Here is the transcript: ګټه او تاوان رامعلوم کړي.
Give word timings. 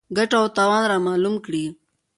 ګټه 0.17 0.37
او 0.41 0.47
تاوان 0.57 0.83
رامعلوم 0.91 1.35
کړي. 1.45 1.65